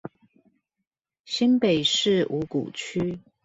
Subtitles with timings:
[1.25, 3.19] 新北市五股區